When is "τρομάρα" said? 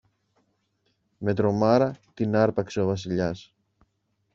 1.33-1.97